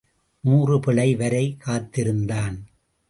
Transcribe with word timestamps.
நூறு 0.43 0.79
பிழை 0.79 1.15
வரை 1.15 1.55
காத்திருந்தான். 1.57 2.57